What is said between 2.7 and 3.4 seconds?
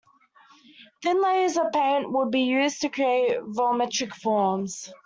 to create